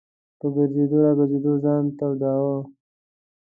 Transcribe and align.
په 0.39 0.45
ګرځېدو 0.55 0.97
را 1.03 1.11
ګرځېدو 1.17 1.53
ځان 1.63 1.83
توداوه. 1.97 2.57